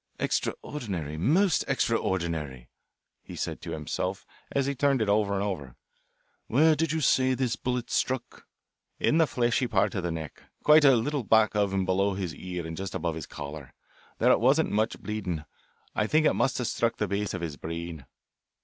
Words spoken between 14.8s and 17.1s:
bleeding. I think it must have struck the